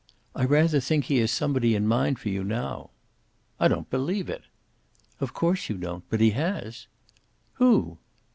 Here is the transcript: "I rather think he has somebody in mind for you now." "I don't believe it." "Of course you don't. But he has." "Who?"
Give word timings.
"I 0.35 0.45
rather 0.45 0.79
think 0.79 1.03
he 1.05 1.17
has 1.19 1.29
somebody 1.29 1.75
in 1.75 1.85
mind 1.85 2.17
for 2.17 2.29
you 2.29 2.43
now." 2.43 2.89
"I 3.59 3.67
don't 3.67 3.87
believe 3.91 4.31
it." 4.31 4.41
"Of 5.19 5.35
course 5.35 5.69
you 5.69 5.77
don't. 5.77 6.03
But 6.09 6.21
he 6.21 6.31
has." 6.31 6.87
"Who?" 7.61 7.99